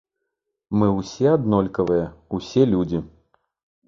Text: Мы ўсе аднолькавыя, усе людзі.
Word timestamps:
Мы 0.81 0.87
ўсе 0.99 1.27
аднолькавыя, 1.33 2.05
усе 2.39 2.63
людзі. 2.73 3.03